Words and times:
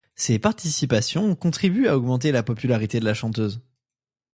Ces 0.15 0.39
participations 0.39 1.35
contribuent 1.35 1.87
à 1.87 1.95
augmenter 1.95 2.31
la 2.31 2.41
popularité 2.41 2.99
de 2.99 3.05
la 3.05 3.13
chanteuse. 3.13 3.61